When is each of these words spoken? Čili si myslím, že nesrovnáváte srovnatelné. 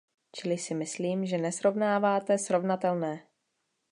Čili 0.35 0.57
si 0.57 0.73
myslím, 0.75 1.25
že 1.25 1.37
nesrovnáváte 1.37 2.37
srovnatelné. 2.37 3.27